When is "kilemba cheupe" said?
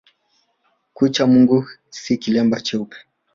2.21-2.97